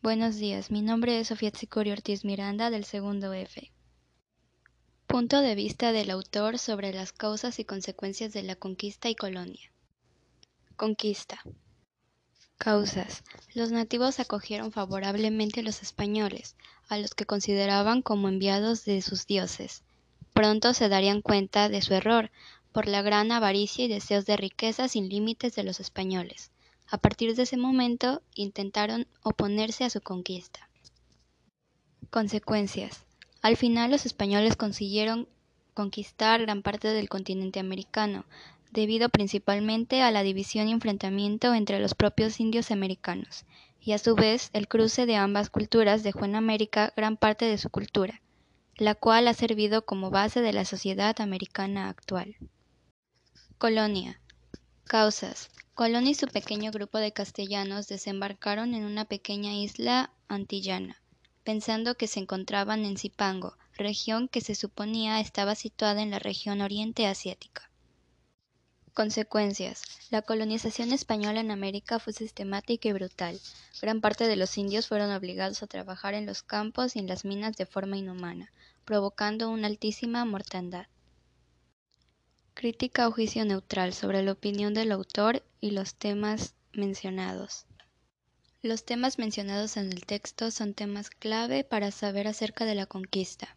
[0.00, 3.72] Buenos días, mi nombre es Sofía Tsicurio Ortiz Miranda del segundo F.
[5.08, 9.72] Punto de vista del autor sobre las causas y consecuencias de la conquista y colonia.
[10.76, 11.42] Conquista.
[12.58, 13.24] Causas.
[13.54, 16.54] Los nativos acogieron favorablemente a los españoles,
[16.88, 19.82] a los que consideraban como enviados de sus dioses.
[20.32, 22.30] Pronto se darían cuenta de su error,
[22.70, 26.52] por la gran avaricia y deseos de riqueza sin límites de los españoles.
[26.90, 30.70] A partir de ese momento intentaron oponerse a su conquista.
[32.10, 33.04] Consecuencias.
[33.42, 35.28] Al final los españoles consiguieron
[35.74, 38.24] conquistar gran parte del continente americano,
[38.72, 43.44] debido principalmente a la división y enfrentamiento entre los propios indios americanos,
[43.80, 47.58] y a su vez el cruce de ambas culturas dejó en América gran parte de
[47.58, 48.22] su cultura,
[48.76, 52.36] la cual ha servido como base de la sociedad americana actual.
[53.58, 54.20] Colonia.
[54.84, 55.50] Causas.
[55.78, 61.00] Colón y su pequeño grupo de castellanos desembarcaron en una pequeña isla antillana,
[61.44, 66.62] pensando que se encontraban en Zipango, región que se suponía estaba situada en la región
[66.62, 67.70] oriente asiática.
[68.92, 69.84] Consecuencias.
[70.10, 73.38] La colonización española en América fue sistemática y brutal.
[73.80, 77.24] Gran parte de los indios fueron obligados a trabajar en los campos y en las
[77.24, 78.50] minas de forma inhumana,
[78.84, 80.88] provocando una altísima mortandad.
[82.58, 87.66] Crítica o juicio neutral sobre la opinión del autor y los temas mencionados.
[88.62, 93.56] Los temas mencionados en el texto son temas clave para saber acerca de la conquista.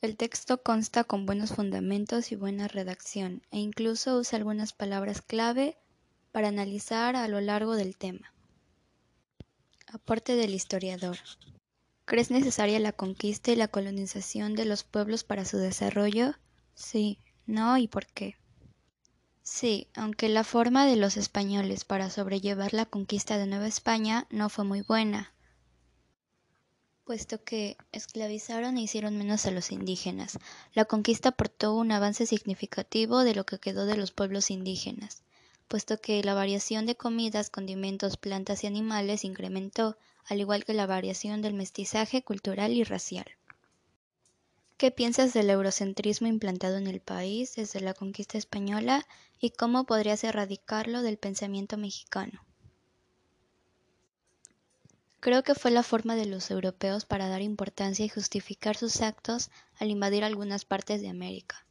[0.00, 5.76] El texto consta con buenos fundamentos y buena redacción, e incluso usa algunas palabras clave
[6.30, 8.32] para analizar a lo largo del tema.
[9.88, 11.18] Aporte del historiador.
[12.04, 16.36] ¿Crees necesaria la conquista y la colonización de los pueblos para su desarrollo?
[16.76, 18.36] Sí, no y por qué.
[19.42, 24.48] Sí, aunque la forma de los españoles para sobrellevar la conquista de Nueva España no
[24.48, 25.34] fue muy buena,
[27.04, 30.38] puesto que esclavizaron e hicieron menos a los indígenas.
[30.72, 35.22] La conquista aportó un avance significativo de lo que quedó de los pueblos indígenas,
[35.68, 40.86] puesto que la variación de comidas, condimentos, plantas y animales incrementó, al igual que la
[40.86, 43.26] variación del mestizaje cultural y racial.
[44.84, 49.06] ¿Qué piensas del eurocentrismo implantado en el país desde la conquista española
[49.40, 52.44] y cómo podrías erradicarlo del pensamiento mexicano?
[55.20, 59.48] Creo que fue la forma de los europeos para dar importancia y justificar sus actos
[59.78, 61.64] al invadir algunas partes de América.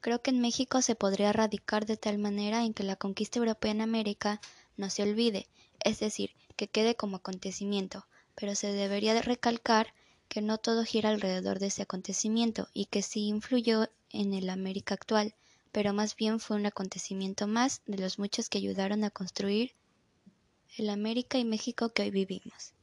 [0.00, 3.72] Creo que en México se podría erradicar de tal manera en que la conquista europea
[3.72, 4.40] en América
[4.76, 5.48] no se olvide,
[5.80, 9.92] es decir, que quede como acontecimiento, pero se debería de recalcar
[10.28, 14.94] que no todo gira alrededor de ese acontecimiento y que sí influyó en el América
[14.94, 15.34] actual,
[15.72, 19.72] pero más bien fue un acontecimiento más de los muchos que ayudaron a construir
[20.76, 22.73] el América y México que hoy vivimos.